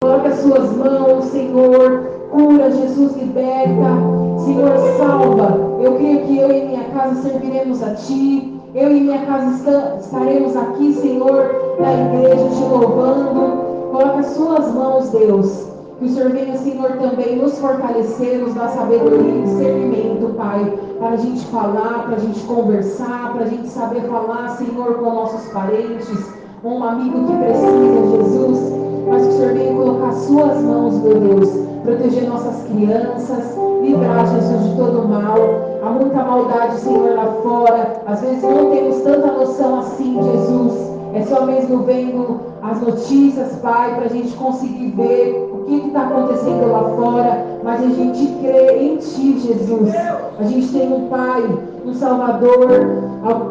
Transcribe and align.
Coloque 0.00 0.28
as 0.28 0.38
suas 0.38 0.76
mãos, 0.76 1.24
Senhor. 1.24 2.28
Cura, 2.30 2.70
Jesus, 2.70 3.16
liberta. 3.16 3.98
Senhor, 4.44 4.78
salva. 4.96 5.58
Eu 5.82 5.96
creio 5.96 6.24
que 6.24 6.38
eu 6.38 6.52
e 6.52 6.66
minha 6.66 6.84
casa 6.90 7.20
serviremos 7.20 7.82
a 7.82 7.96
Ti. 7.96 8.60
Eu 8.76 8.96
e 8.96 9.00
minha 9.00 9.26
casa 9.26 9.98
estaremos 9.98 10.56
aqui, 10.56 10.92
Senhor, 10.92 11.76
na 11.80 11.92
igreja, 11.94 12.48
te 12.48 12.62
louvando. 12.70 13.90
Coloque 13.90 14.20
as 14.20 14.26
suas 14.26 14.72
mãos, 14.72 15.10
Deus. 15.10 15.66
Que 15.98 16.04
o 16.04 16.08
Senhor 16.10 16.30
venha, 16.30 16.56
Senhor, 16.58 16.92
também 16.98 17.34
nos 17.34 17.58
fortalecer, 17.58 18.38
nos 18.38 18.54
dar 18.54 18.68
sabedoria 18.68 19.34
e 19.34 19.42
discernimento, 19.42 20.32
Pai, 20.36 20.78
para 21.00 21.08
a 21.08 21.16
gente 21.16 21.44
falar, 21.46 22.04
para 22.06 22.14
a 22.14 22.20
gente 22.20 22.38
conversar, 22.44 23.32
para 23.32 23.46
a 23.46 23.48
gente 23.48 23.66
saber 23.66 24.02
falar, 24.02 24.50
Senhor, 24.50 24.94
com 24.94 25.12
nossos 25.12 25.50
parentes, 25.50 26.24
com 26.62 26.78
um 26.78 26.84
amigo 26.84 27.26
que 27.26 27.36
precisa, 27.36 28.16
Jesus. 28.16 28.87
Mas 29.06 29.22
que 29.22 29.28
o 29.28 29.32
Senhor 29.32 29.52
venha 29.54 29.74
colocar 29.74 30.08
as 30.08 30.16
suas 30.16 30.62
mãos, 30.62 30.94
meu 31.02 31.20
Deus, 31.20 31.48
proteger 31.84 32.28
nossas 32.28 32.62
crianças, 32.64 33.56
livrar, 33.82 34.26
Jesus, 34.26 34.70
de 34.70 34.76
todo 34.76 35.08
mal. 35.08 35.36
Há 35.82 35.90
muita 35.90 36.22
maldade, 36.22 36.80
Senhor, 36.80 37.14
lá 37.14 37.26
fora. 37.42 38.02
Às 38.06 38.20
vezes 38.20 38.42
não 38.42 38.70
temos 38.70 39.00
tanta 39.02 39.32
noção 39.32 39.78
assim, 39.78 40.20
Jesus. 40.22 40.88
É 41.14 41.22
só 41.22 41.46
mesmo 41.46 41.84
vendo 41.84 42.40
as 42.62 42.80
notícias, 42.80 43.56
Pai, 43.62 43.94
para 43.94 44.06
a 44.06 44.08
gente 44.08 44.36
conseguir 44.36 44.90
ver 44.90 45.50
o 45.52 45.64
que 45.64 45.86
está 45.86 46.02
acontecendo 46.02 46.70
lá 46.70 46.84
fora. 46.96 47.46
Mas 47.62 47.82
a 47.82 47.88
gente 47.88 48.26
crê 48.40 48.78
em 48.78 48.96
Ti, 48.96 49.38
Jesus. 49.38 49.94
A 50.38 50.42
gente 50.44 50.68
tem 50.72 50.92
um 50.92 51.08
Pai, 51.08 51.42
um 51.88 51.94
Salvador, 51.94 52.68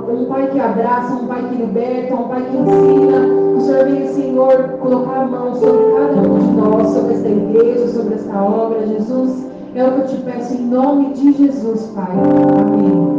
um 0.10 0.26
Pai 0.26 0.52
que 0.52 0.60
abraça, 0.60 1.16
um 1.16 1.28
Pai 1.28 1.50
que 1.50 1.56
liberta, 1.56 2.16
um 2.16 2.28
Pai 2.28 2.48
que 2.50 2.56
ensina. 2.56 3.26
O 3.58 3.62
Senhor 3.62 3.86
venha, 3.86 4.14
Senhor, 4.14 4.70
colocar 4.78 5.22
a 5.22 5.28
mão 5.28 5.56
sobre 5.56 5.94
cada 5.94 6.22
um 6.22 6.40
de 6.40 6.52
nós, 6.52 6.88
sobre 6.90 7.14
esta 7.16 7.30
igreja, 7.30 7.88
sobre 7.88 8.14
esta 8.16 8.44
obra, 8.44 8.86
Jesus. 8.86 9.48
É 9.74 9.84
o 9.84 9.94
que 9.96 10.02
eu 10.02 10.08
te 10.08 10.24
peço 10.24 10.54
em 10.54 10.68
nome 10.68 11.14
de 11.14 11.34
Jesus, 11.34 11.88
Pai. 11.94 12.12
Amém. 12.12 13.18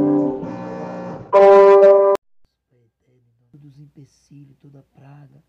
Todos 3.51 3.67
os 3.67 3.79
empecilhos, 3.81 4.57
toda 4.63 4.85
praga, 4.95 5.43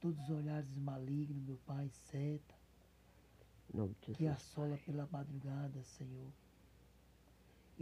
todos 0.00 0.18
os 0.22 0.30
olhares 0.30 0.74
malignos, 0.76 1.42
meu 1.46 1.58
Pai, 1.66 1.88
seta, 2.10 2.54
que 4.00 4.26
assola 4.26 4.78
pela 4.86 5.06
madrugada, 5.12 5.82
Senhor. 5.82 6.41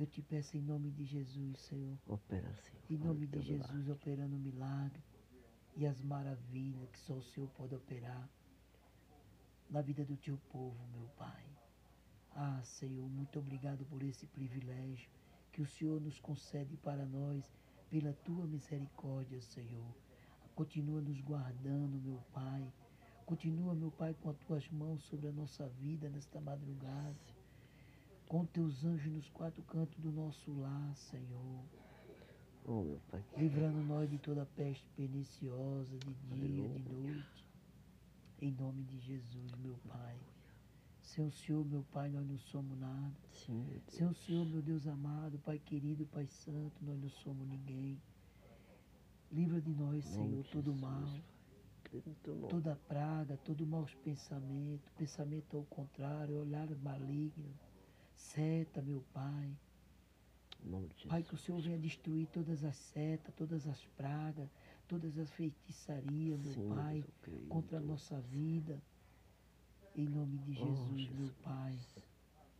Eu 0.00 0.06
te 0.06 0.22
peço 0.22 0.56
em 0.56 0.62
nome 0.62 0.90
de 0.90 1.04
Jesus, 1.04 1.60
Senhor. 1.60 1.98
Opera, 2.06 2.50
Senhor. 2.54 2.82
Em 2.88 2.96
nome 2.96 3.26
de 3.26 3.38
Jesus, 3.42 3.86
operando 3.86 4.34
milagre 4.34 5.04
e 5.76 5.86
as 5.86 6.00
maravilhas 6.00 6.88
que 6.88 6.98
só 7.00 7.12
o 7.12 7.22
Senhor 7.22 7.50
pode 7.50 7.74
operar 7.74 8.26
na 9.68 9.82
vida 9.82 10.02
do 10.02 10.16
teu 10.16 10.38
povo, 10.50 10.78
meu 10.90 11.06
Pai. 11.18 11.44
Ah, 12.30 12.62
Senhor, 12.64 13.06
muito 13.10 13.38
obrigado 13.38 13.84
por 13.84 14.02
esse 14.02 14.26
privilégio 14.26 15.10
que 15.52 15.60
o 15.60 15.66
Senhor 15.66 16.00
nos 16.00 16.18
concede 16.18 16.78
para 16.78 17.04
nós 17.04 17.44
pela 17.90 18.14
tua 18.24 18.46
misericórdia, 18.46 19.38
Senhor. 19.42 19.94
Continua 20.54 21.02
nos 21.02 21.20
guardando, 21.20 22.00
meu 22.00 22.22
Pai. 22.32 22.72
Continua, 23.26 23.74
meu 23.74 23.90
Pai, 23.90 24.14
com 24.14 24.30
as 24.30 24.38
tuas 24.38 24.66
mãos 24.70 25.02
sobre 25.02 25.28
a 25.28 25.32
nossa 25.32 25.68
vida 25.68 26.08
nesta 26.08 26.40
madrugada. 26.40 27.18
Com 28.30 28.46
teus 28.46 28.84
anjos 28.84 29.12
nos 29.12 29.28
quatro 29.30 29.60
cantos 29.64 29.98
do 29.98 30.12
nosso 30.12 30.52
lar, 30.52 30.94
Senhor. 30.94 31.64
Oh, 32.64 32.84
meu 32.84 33.00
Pai. 33.10 33.24
Livrando 33.36 33.82
nós 33.82 34.08
de 34.08 34.18
toda 34.18 34.46
peste 34.54 34.88
perniciosa, 34.90 35.98
de 35.98 36.14
dia, 36.14 36.68
de 36.68 36.78
noite. 36.94 37.44
Em 38.40 38.52
nome 38.52 38.84
de 38.84 39.00
Jesus, 39.00 39.50
meu 39.56 39.74
Pai. 39.88 40.16
Sem 41.00 41.26
o 41.26 41.32
Senhor, 41.32 41.66
meu 41.66 41.82
Pai, 41.90 42.08
nós 42.08 42.24
não 42.24 42.38
somos 42.38 42.78
nada. 42.78 43.12
Sim, 43.32 43.66
Sem 43.88 44.06
o 44.06 44.14
Senhor, 44.14 44.46
meu 44.46 44.62
Deus 44.62 44.86
amado, 44.86 45.36
Pai 45.40 45.58
querido, 45.58 46.06
Pai 46.06 46.28
santo, 46.28 46.84
nós 46.84 47.00
não 47.00 47.10
somos 47.10 47.48
ninguém. 47.48 48.00
Livra 49.32 49.60
de 49.60 49.74
nós, 49.74 50.04
Senhor, 50.04 50.46
todo 50.52 50.72
mal, 50.72 51.18
toda 52.48 52.76
praga, 52.86 53.36
todo 53.38 53.66
maus 53.66 53.92
pensamento, 53.96 54.88
pensamento 54.96 55.56
ao 55.56 55.64
contrário, 55.64 56.38
olhar 56.38 56.68
maligno, 56.76 57.52
seta, 58.20 58.82
meu 58.82 59.02
Pai. 59.12 59.56
Pai, 61.08 61.22
que 61.22 61.34
o 61.34 61.38
Senhor 61.38 61.60
venha 61.60 61.78
destruir 61.78 62.26
todas 62.28 62.62
as 62.64 62.76
setas, 62.76 63.34
todas 63.34 63.66
as 63.66 63.82
pragas, 63.96 64.48
todas 64.86 65.18
as 65.18 65.30
feitiçarias, 65.30 66.38
meu 66.40 66.52
Sim, 66.52 66.68
Pai, 66.68 67.04
contra 67.48 67.78
a 67.78 67.80
nossa 67.80 68.20
vida. 68.20 68.80
Em 69.96 70.06
nome 70.06 70.38
de 70.38 70.52
Oh, 70.52 70.66
Jesus, 70.66 71.08
meu 71.10 71.26
Jesus. 71.26 71.32
Pai. 71.42 71.78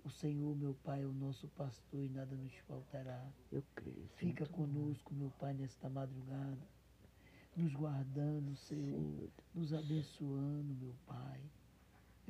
O 0.03 0.10
Senhor, 0.10 0.56
meu 0.56 0.75
Pai, 0.82 1.03
é 1.03 1.06
o 1.06 1.12
nosso 1.12 1.47
pastor 1.49 2.03
e 2.03 2.09
nada 2.09 2.34
nos 2.34 2.54
faltará. 2.66 3.22
Eu 3.53 3.62
creio. 3.75 4.09
Fica 4.16 4.47
Santo 4.47 4.56
conosco, 4.56 5.15
meu 5.15 5.31
Pai, 5.38 5.53
nesta 5.53 5.88
madrugada, 5.91 6.66
nos 7.54 7.72
guardando, 7.75 8.56
Senhor, 8.56 8.99
Sim, 8.99 9.28
nos 9.54 9.75
abençoando, 9.75 10.75
meu 10.75 10.94
Pai. 11.06 11.41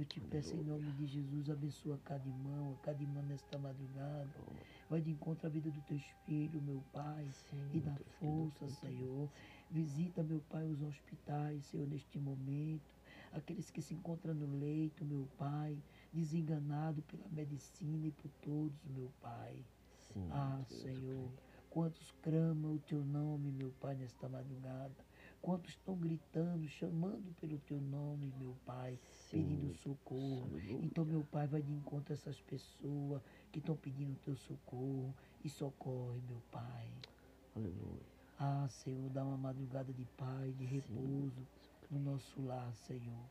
Eu 0.00 0.06
te 0.06 0.21
peço 0.21 0.56
em 0.56 0.65
nome 0.65 0.93
de 0.93 1.06
Jesus, 1.06 1.50
abençoa 1.50 2.00
cada 2.05 2.27
irmão, 2.27 2.78
cada 2.83 3.03
irmã 3.03 3.22
nesta 3.22 3.59
madrugada. 3.59 4.43
Vai 4.88 5.00
de 5.03 5.11
encontro 5.11 5.47
à 5.47 5.50
vida 5.50 5.71
do 5.71 5.83
teu 5.83 5.99
filho, 6.25 6.62
meu 6.62 6.83
Pai, 6.93 7.34
Sim, 7.50 7.71
e 7.72 7.81
dá 7.81 7.94
Deus, 7.97 8.09
força, 8.19 8.66
Deus, 8.66 8.81
Deus. 8.81 8.81
Senhor. 8.81 9.31
Visita, 9.71 10.22
meu 10.22 10.41
Pai, 10.41 10.66
os 10.69 10.83
hospitais, 10.83 11.66
Senhor, 11.66 11.87
neste 11.87 12.19
momento. 12.19 12.94
Aqueles 13.33 13.71
que 13.71 13.83
se 13.83 13.94
encontram 13.94 14.34
no 14.34 14.59
leito, 14.59 15.05
meu 15.05 15.28
Pai, 15.37 15.83
desenganado 16.12 17.03
pela 17.03 17.28
medicina 17.28 18.06
e 18.06 18.12
por 18.12 18.31
todos, 18.41 18.87
meu 18.87 19.12
Pai. 19.21 19.66
Sim, 19.99 20.31
Ah, 20.31 20.65
Deus, 20.69 20.71
eu 20.71 20.78
Senhor, 20.83 21.31
creio. 21.31 21.39
quantos 21.69 22.10
clamam 22.22 22.75
o 22.75 22.78
teu 22.81 23.05
nome, 23.05 23.53
meu 23.53 23.71
Pai, 23.72 23.94
nesta 23.97 24.28
madrugada. 24.28 25.05
Quantos 25.43 25.71
estão 25.71 25.97
gritando, 25.97 26.69
chamando 26.69 27.34
pelo 27.41 27.59
teu 27.61 27.81
nome, 27.81 28.33
meu 28.39 28.55
Pai, 28.65 28.99
Sim, 29.11 29.39
pedindo 29.39 29.75
socorro. 29.75 30.51
Então, 30.83 31.05
meu 31.05 31.25
Pai, 31.25 31.47
vai 31.47 31.62
de 31.62 31.73
encontro 31.73 32.12
a 32.12 32.15
essas 32.15 32.41
pessoas 32.43 33.23
que 33.51 33.59
estão 33.59 33.75
pedindo 33.75 34.15
teu 34.21 34.37
socorro 34.37 35.15
e 35.43 35.49
socorre, 35.49 36.21
meu 36.28 36.43
Pai. 36.51 36.89
Aleluia. 37.56 38.01
Ah, 38.39 38.67
Senhor, 38.69 39.09
dá 39.11 39.25
uma 39.25 39.37
madrugada 39.37 39.93
de 39.93 40.05
paz, 40.17 40.56
de 40.56 40.65
repouso 40.65 41.47
no 41.91 41.99
nosso 41.99 42.41
lar, 42.43 42.75
Senhor. 42.75 43.28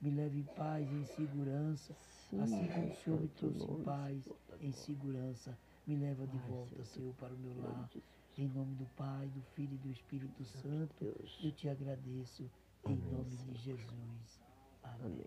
Me 0.00 0.10
leve 0.10 0.38
em 0.38 0.44
paz 0.44 0.90
e 0.90 0.94
em 0.94 1.04
segurança, 1.04 1.94
Sim, 2.28 2.40
assim 2.40 2.66
como 2.68 2.88
o 2.88 2.94
Senhor 2.94 3.20
me 3.20 3.28
trouxe 3.28 3.64
em 3.64 3.82
paz, 3.82 4.28
em 4.60 4.72
segurança. 4.72 5.58
Me 5.86 5.96
leva 5.96 6.26
de 6.26 6.38
volta, 6.38 6.84
Senhor, 6.84 7.14
para 7.14 7.34
o 7.34 7.38
meu 7.38 7.54
lar. 7.62 7.90
Em 8.38 8.48
nome 8.48 8.74
do 8.74 8.84
Pai, 8.96 9.28
do 9.28 9.40
Filho 9.54 9.74
e 9.74 9.78
do 9.78 9.90
Espírito 9.90 10.44
Santo, 10.44 10.94
Deus. 11.00 11.40
eu 11.42 11.52
te 11.52 11.68
agradeço. 11.68 12.50
Em 12.84 12.92
Amém, 12.92 13.10
nome 13.10 13.36
de. 13.36 13.54
Jesus. 13.54 14.42
Amém. 14.82 15.00
Amém. 15.04 15.26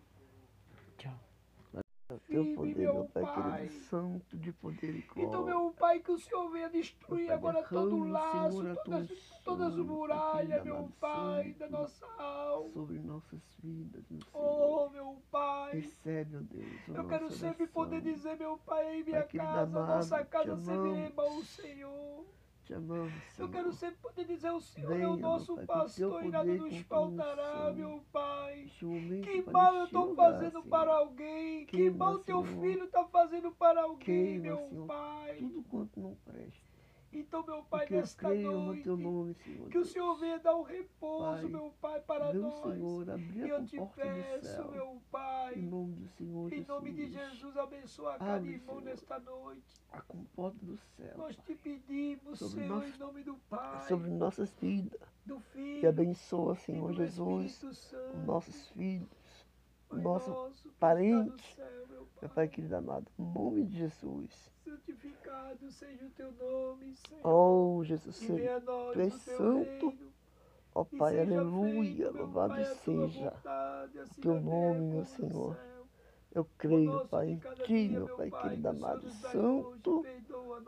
Tchau. 0.97 1.20
Teu 2.28 2.44
poder, 2.56 2.75
meu 2.75 2.94
meu 2.94 3.06
Pai, 3.06 3.24
Pai. 3.24 3.68
querido, 3.68 3.84
santo 3.86 4.38
de 4.38 4.52
poder 4.53 4.96
e 4.96 5.02
glória. 5.02 5.28
Então, 5.28 5.46
meu 5.46 5.72
Pai, 5.74 6.00
que 6.00 6.12
o 6.12 6.18
Senhor 6.18 6.50
venha 6.50 6.70
destruir 6.70 7.28
Pai, 7.28 7.36
agora 7.36 7.64
todo 7.64 7.96
o 7.97 8.03
laço, 8.09 8.58
Senhor, 8.62 8.78
todas, 8.84 9.09
todas 9.44 9.74
as 9.74 9.86
muralhas, 9.86 10.64
meu 10.64 10.91
Pai, 11.00 11.44
santo, 11.46 11.59
da 11.59 11.70
nossa 11.70 12.06
alma. 12.18 12.72
Sobre 12.72 13.00
nossas 13.00 13.41
vidas, 13.62 14.03
meu 14.09 14.22
Senhor. 14.24 14.44
Oh, 14.44 14.90
meu 14.90 15.22
Pai. 15.30 15.74
Recebe, 15.81 16.38
ó 16.38 16.40
Deus, 16.41 16.88
Eu 16.88 17.08
quero 17.08 17.30
sempre 17.30 17.64
oração. 17.64 17.68
poder 17.74 18.02
dizer, 18.02 18.38
meu 18.38 18.58
Pai, 18.58 19.00
em 19.00 19.03
minha 19.03 19.22
Pai 19.24 19.28
casa, 19.40 19.62
amado, 19.80 19.88
nossa 19.96 20.26
casa 20.26 20.58
será 20.58 20.78
amamos. 20.80 21.38
o 21.38 21.46
Senhor. 21.46 22.26
Amamos, 22.72 23.12
Senhor. 23.34 23.47
Eu 23.47 23.52
quero 23.52 23.74
sempre 23.74 23.97
poder 23.97 24.25
dizer, 24.25 24.52
o 24.52 24.62
Senhor 24.62 24.91
é 24.91 24.96
Venha, 24.96 25.09
o 25.09 25.13
meu 25.13 25.22
nosso 25.22 25.56
Pai, 25.56 25.66
teu 25.66 25.75
pastor 25.75 26.24
e 26.25 26.30
nada 26.30 26.53
nos 26.53 26.78
faltará, 26.81 27.74
meu 27.74 28.03
Pai. 28.12 28.66
Que 29.24 29.41
mal 29.52 29.75
eu 29.75 29.85
estou 29.85 30.16
fazendo 30.16 30.62
Senhor. 30.62 30.69
para 30.69 30.93
alguém? 30.93 31.66
Que 31.66 31.78
Queima, 31.78 31.97
mal 31.97 32.20
teu 32.20 32.46
Senhor. 32.46 32.61
filho 32.61 32.84
está 32.85 33.03
fazendo 33.05 33.52
para 33.52 33.82
alguém, 33.82 34.05
Queima, 34.05 34.43
meu 34.43 34.70
Senhor, 34.70 34.88
Pai? 34.88 35.35
Tudo 35.38 35.64
quanto 35.64 35.99
não 35.99 36.16
presta. 36.26 36.68
Então, 37.11 37.44
meu 37.46 37.64
Pai, 37.64 37.88
eu 37.90 37.97
nesta 37.97 38.29
no 38.29 38.66
noite, 38.66 38.84
teu 38.84 38.96
nome, 38.97 39.34
Senhor. 39.34 39.70
que 39.70 39.78
o. 39.79 39.85
Senhor 39.85 40.16
venha 40.20 40.38
dar 40.40 40.56
um 40.56 40.61
repouso, 40.61 41.41
Pai, 41.41 41.46
meu 41.46 41.73
Pai, 41.82 42.00
para 42.02 42.32
Meu 42.34 42.41
nós. 42.44 42.61
Senhor, 42.76 43.09
abri 43.09 43.40
E 43.40 43.44
a 43.44 43.47
eu 43.47 43.66
te 43.66 43.78
peço, 43.96 44.47
céu. 44.47 44.72
meu 44.72 45.02
Pai, 45.11 45.56
Em 45.56 45.61
nome 45.64 45.96
do 45.96 46.08
Senhor 46.09 46.46
em 46.47 46.50
Jesus. 46.50 46.67
nome 46.67 46.91
de 46.94 47.08
Jesus, 47.08 47.58
abençoa 47.58 48.17
cada 48.20 48.35
Abre, 48.35 48.52
irmão 48.53 48.76
Senhor. 48.76 48.84
nesta 48.84 49.20
noite. 49.20 49.76
A 49.91 50.02
comporta 50.02 50.64
do 50.64 50.78
céu. 50.78 51.17
Nós 51.17 51.35
te 51.38 51.56
pedimos, 51.56 52.40
Senhor, 52.40 52.67
nós- 52.67 52.96
em 52.96 53.00
nome 53.00 53.23
do 53.23 53.35
Pai, 53.50 53.88
Sobre 53.88 54.12
nossas 54.12 54.53
vidas. 54.62 55.00
do 55.26 55.38
E 55.38 55.41
Filho 55.53 55.90
abençoa, 55.90 56.53
e 56.53 56.58
Senhor 56.58 56.88
do 56.91 56.94
Jesus, 56.94 57.53
Santo. 57.53 58.17
nossos 58.26 58.67
filhos, 58.70 59.09
nosso 59.91 60.52
parente. 60.80 61.58
meu 62.22 62.30
Pai 62.30 62.47
querido 62.47 62.76
amado, 62.76 63.09
em 63.18 63.26
nome 63.34 63.66
de 63.66 63.78
Jesus. 63.78 64.52
Santificado 64.64 65.72
seja 65.72 66.06
o 66.06 66.09
teu 66.12 66.32
nome, 66.34 66.96
Senhor. 66.96 67.28
Oh, 67.28 67.84
Jesus, 67.84 68.22
nós 68.66 68.94
Tu 68.94 69.02
és 69.02 69.14
o 69.14 69.20
santo. 69.20 69.97
Ó 70.76 70.86
E 70.91 70.97
Pai, 70.97 71.20
aleluia, 71.20 72.12
louvado 72.12 72.64
seja 72.76 73.34
assim 74.02 74.22
teu 74.22 74.40
nome, 74.40 74.80
meu 74.94 75.06
Senhor. 75.06 75.58
Eu 76.31 76.46
creio, 76.58 77.08
Pai, 77.08 77.31
em 77.31 77.37
Ti, 77.66 77.90
meu 77.90 78.08
Pai 78.16 78.29
querido 78.29 78.67
o 78.67 78.72
amado 78.72 79.09
Santo. 79.09 80.05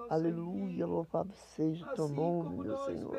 Aleluia, 0.10 0.86
louvado 0.88 1.32
seja 1.34 1.86
teu 1.94 2.06
Assim 2.06 2.16
nome, 2.16 2.58
meu 2.64 2.78
Senhor. 2.80 3.16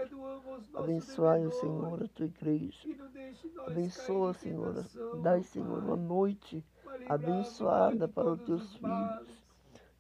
Abençoai, 0.75 1.47
o 1.47 1.53
Senhor, 1.53 2.03
a 2.03 2.09
tua 2.09 2.27
igreja. 2.27 2.89
Abençoa, 3.67 4.35
Senhor. 4.35 4.75
Dai, 5.23 5.43
meu 5.43 5.45
Senhor, 5.45 5.79
uma 5.85 5.97
noite 5.97 6.65
abençoada 7.09 8.09
para 8.09 8.33
os 8.33 8.43
teus 8.43 8.63
os 8.63 8.77
filhos. 8.77 9.43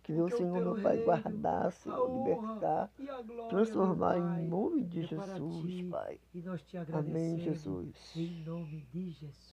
Que 0.03 0.12
o 0.12 0.25
o 0.25 0.31
Senhor, 0.31 0.61
meu 0.61 0.83
Pai, 0.83 0.99
guardar, 1.05 1.71
Senhor, 1.71 2.19
libertar, 2.19 2.91
transformar 3.49 4.19
meu 4.19 4.41
em 4.41 4.49
nome 4.49 4.85
de 4.85 5.00
é 5.00 5.03
Jesus, 5.05 5.91
Pai. 5.91 6.21
Amém. 6.93 7.39
Jesus. 7.39 8.17
Em 8.17 8.44
nome 8.44 8.85
de 8.91 9.11
Jesus. 9.12 9.55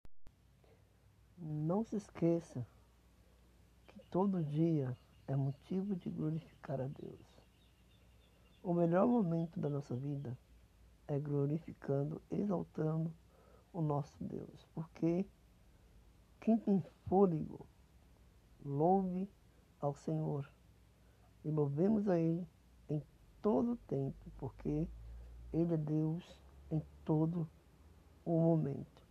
Não 1.38 1.82
se 1.82 1.96
esqueça 1.96 2.60
que 2.60 2.75
todo 4.10 4.42
dia 4.42 4.96
é 5.26 5.34
motivo 5.36 5.96
de 5.96 6.10
glorificar 6.10 6.80
a 6.80 6.86
Deus. 6.86 7.36
O 8.62 8.74
melhor 8.74 9.06
momento 9.06 9.60
da 9.60 9.68
nossa 9.68 9.94
vida 9.94 10.36
é 11.06 11.18
glorificando, 11.18 12.20
exaltando 12.30 13.12
o 13.72 13.80
nosso 13.80 14.16
Deus. 14.20 14.66
Porque 14.74 15.24
quem 16.40 16.58
tem 16.58 16.82
fôlego, 17.08 17.66
louve 18.64 19.28
ao 19.80 19.94
Senhor. 19.94 20.50
E 21.44 21.50
louvemos 21.50 22.08
a 22.08 22.18
Ele 22.18 22.46
em 22.88 23.02
todo 23.40 23.72
o 23.72 23.76
tempo, 23.76 24.32
porque 24.36 24.88
Ele 25.52 25.74
é 25.74 25.76
Deus 25.76 26.40
em 26.70 26.82
todo 27.04 27.48
o 28.24 28.40
momento. 28.40 29.06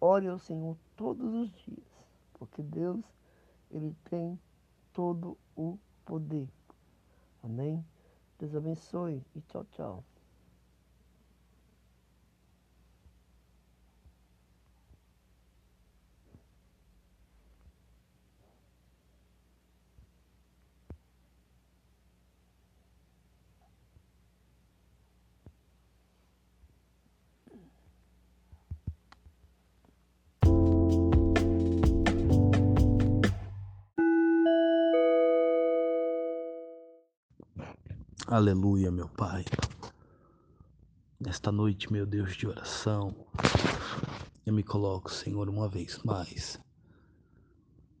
Ore 0.00 0.28
ao 0.28 0.38
Senhor 0.38 0.76
todos 0.96 1.34
os 1.34 1.50
dias, 1.64 2.08
porque 2.34 2.62
Deus, 2.62 3.04
Ele 3.72 3.96
tem 4.04 4.38
todo 4.92 5.36
o 5.56 5.78
poder. 6.04 6.48
Amém? 7.42 7.84
Deus 8.38 8.54
abençoe 8.54 9.24
e 9.34 9.40
tchau, 9.40 9.64
tchau. 9.72 10.04
Aleluia, 38.34 38.90
meu 38.90 39.10
Pai. 39.10 39.44
Nesta 41.20 41.52
noite, 41.52 41.92
meu 41.92 42.06
Deus 42.06 42.34
de 42.34 42.46
oração, 42.46 43.14
eu 44.46 44.54
me 44.54 44.62
coloco, 44.62 45.12
Senhor, 45.12 45.50
uma 45.50 45.68
vez 45.68 46.00
mais, 46.02 46.58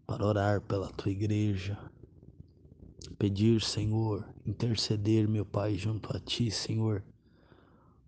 para 0.06 0.24
orar 0.24 0.62
pela 0.62 0.88
tua 0.88 1.12
igreja, 1.12 1.78
pedir, 3.18 3.60
Senhor, 3.60 4.26
interceder, 4.46 5.28
meu 5.28 5.44
Pai, 5.44 5.76
junto 5.76 6.16
a 6.16 6.18
ti, 6.18 6.50
Senhor, 6.50 7.04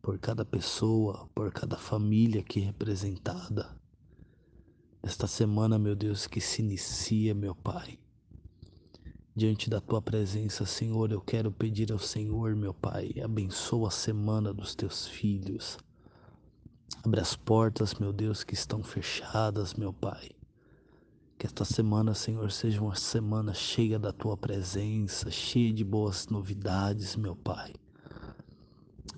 por 0.01 0.19
cada 0.19 0.47
pessoa, 0.47 1.29
por 1.35 1.53
cada 1.53 1.77
família 1.77 2.41
aqui 2.41 2.61
representada. 2.61 3.77
Esta 5.03 5.27
semana, 5.27 5.79
meu 5.79 5.95
Deus, 5.95 6.27
que 6.27 6.41
se 6.41 6.63
inicia, 6.63 7.35
meu 7.35 7.55
Pai. 7.55 7.99
Diante 9.37 9.69
da 9.69 9.81
tua 9.81 10.01
presença, 10.01 10.65
Senhor, 10.65 11.11
eu 11.11 11.21
quero 11.21 11.51
pedir 11.51 11.91
ao 11.91 11.99
Senhor, 11.99 12.55
meu 12.55 12.73
Pai, 12.73 13.13
abençoa 13.21 13.89
a 13.89 13.91
semana 13.91 14.55
dos 14.55 14.77
teus 14.77 15.09
filhos. 15.09 15.77
Abre 17.03 17.19
as 17.19 17.35
portas, 17.35 17.95
meu 17.95 18.13
Deus, 18.13 18.45
que 18.45 18.55
estão 18.55 18.81
fechadas, 18.81 19.75
meu 19.75 19.93
Pai. 19.93 20.31
Que 21.37 21.47
esta 21.47 21.65
semana, 21.65 22.15
Senhor, 22.15 22.53
seja 22.53 22.81
uma 22.81 22.95
semana 22.95 23.53
cheia 23.53 23.99
da 23.99 24.13
tua 24.13 24.37
presença, 24.37 25.29
cheia 25.33 25.73
de 25.73 25.83
boas 25.83 26.29
novidades, 26.29 27.17
meu 27.17 27.35
Pai. 27.35 27.75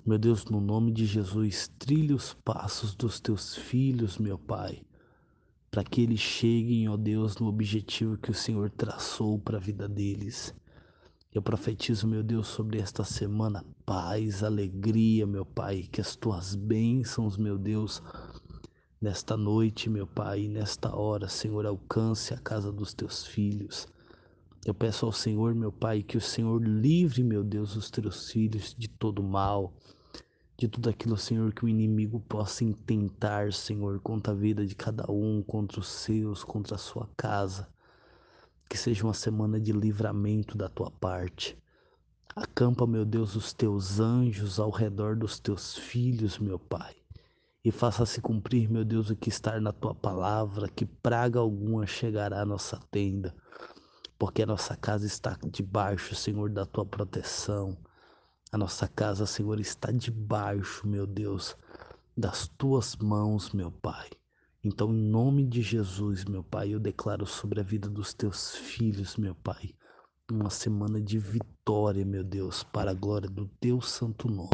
Meu 0.03 0.17
Deus, 0.17 0.45
no 0.45 0.59
nome 0.59 0.91
de 0.91 1.05
Jesus, 1.05 1.71
trilhe 1.77 2.15
os 2.15 2.33
passos 2.33 2.95
dos 2.95 3.19
teus 3.19 3.55
filhos, 3.55 4.17
meu 4.17 4.39
Pai 4.39 4.81
para 5.77 5.83
que 5.83 6.01
eles 6.01 6.19
cheguem, 6.19 6.89
ó 6.89 6.97
Deus, 6.97 7.37
no 7.37 7.45
objetivo 7.45 8.17
que 8.17 8.31
o 8.31 8.33
Senhor 8.33 8.67
traçou 8.71 9.37
para 9.37 9.57
a 9.57 9.61
vida 9.61 9.87
deles. 9.87 10.51
Eu 11.31 11.39
profetizo, 11.39 12.07
meu 12.07 12.23
Deus, 12.23 12.47
sobre 12.47 12.79
esta 12.79 13.03
semana 13.03 13.63
paz, 13.85 14.43
alegria, 14.43 15.27
meu 15.27 15.45
Pai, 15.45 15.83
que 15.83 16.01
as 16.01 16.15
tuas 16.15 16.55
bênçãos, 16.55 17.37
meu 17.37 17.59
Deus, 17.59 18.01
nesta 18.99 19.37
noite, 19.37 19.87
meu 19.87 20.07
Pai, 20.07 20.47
nesta 20.47 20.95
hora, 20.95 21.27
Senhor, 21.27 21.63
alcance 21.67 22.33
a 22.33 22.39
casa 22.39 22.71
dos 22.71 22.95
teus 22.95 23.27
filhos. 23.27 23.87
Eu 24.65 24.73
peço 24.73 25.05
ao 25.05 25.11
Senhor, 25.11 25.53
meu 25.53 25.71
Pai, 25.71 26.01
que 26.01 26.17
o 26.17 26.21
Senhor 26.21 26.59
livre, 26.59 27.23
meu 27.23 27.43
Deus, 27.43 27.75
os 27.75 27.91
teus 27.91 28.31
filhos 28.31 28.73
de 28.75 28.87
todo 28.87 29.21
mal, 29.21 29.75
de 30.57 30.67
tudo 30.67 30.89
aquilo, 30.89 31.15
Senhor, 31.15 31.53
que 31.53 31.63
o 31.63 31.69
inimigo 31.69 32.19
possa 32.19 32.63
intentar, 32.63 33.53
Senhor, 33.53 33.99
contra 33.99 34.33
a 34.33 34.35
vida 34.35 34.65
de 34.65 34.73
cada 34.73 35.09
um, 35.11 35.43
contra 35.43 35.79
os 35.79 35.87
seus, 35.87 36.43
contra 36.43 36.73
a 36.73 36.79
sua 36.79 37.07
casa. 37.15 37.71
Que 38.67 38.75
seja 38.75 39.03
uma 39.03 39.13
semana 39.13 39.59
de 39.59 39.71
livramento 39.71 40.57
da 40.57 40.67
tua 40.67 40.89
parte. 40.89 41.55
Acampa, 42.35 42.87
meu 42.87 43.05
Deus, 43.05 43.35
os 43.35 43.53
teus 43.53 43.99
anjos 43.99 44.59
ao 44.59 44.71
redor 44.71 45.15
dos 45.15 45.39
teus 45.39 45.77
filhos, 45.77 46.39
meu 46.39 46.57
Pai. 46.57 46.95
E 47.63 47.71
faça 47.71 48.03
se 48.05 48.19
cumprir, 48.19 48.67
meu 48.67 48.83
Deus, 48.83 49.11
o 49.11 49.15
que 49.15 49.29
está 49.29 49.59
na 49.59 49.71
tua 49.71 49.93
palavra, 49.93 50.67
que 50.67 50.85
praga 50.85 51.39
alguma 51.39 51.85
chegará 51.85 52.41
à 52.41 52.45
nossa 52.45 52.79
tenda, 52.89 53.35
porque 54.17 54.41
a 54.41 54.45
nossa 54.45 54.75
casa 54.75 55.05
está 55.05 55.37
debaixo, 55.51 56.15
Senhor, 56.15 56.49
da 56.49 56.65
tua 56.65 56.85
proteção. 56.85 57.77
A 58.49 58.57
nossa 58.57 58.87
casa, 58.87 59.25
Senhor, 59.25 59.59
está 59.59 59.91
debaixo, 59.91 60.87
meu 60.87 61.05
Deus, 61.05 61.57
das 62.15 62.47
tuas 62.47 62.95
mãos, 62.95 63.51
meu 63.51 63.69
Pai. 63.69 64.09
Então, 64.63 64.93
em 64.93 65.09
nome 65.09 65.45
de 65.45 65.61
Jesus, 65.61 66.23
meu 66.23 66.43
Pai, 66.43 66.73
eu 66.73 66.79
declaro 66.79 67.25
sobre 67.25 67.59
a 67.59 67.63
vida 67.63 67.89
dos 67.89 68.13
teus 68.13 68.55
filhos, 68.55 69.17
meu 69.17 69.35
Pai, 69.35 69.75
uma 70.31 70.49
semana 70.49 71.01
de 71.01 71.19
vitória, 71.19 72.05
meu 72.05 72.23
Deus, 72.23 72.63
para 72.63 72.91
a 72.91 72.93
glória 72.93 73.29
do 73.29 73.47
teu 73.59 73.81
santo 73.81 74.29
nome. 74.29 74.51